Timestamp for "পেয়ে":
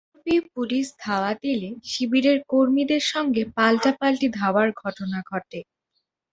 0.23-0.41